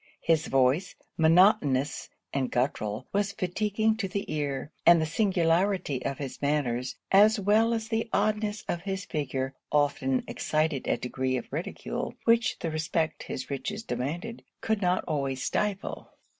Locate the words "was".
3.13-3.33